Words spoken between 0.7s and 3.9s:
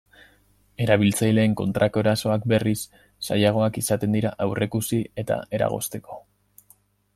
Erabiltzaileen kontrako erasoak, berriz, zailagoak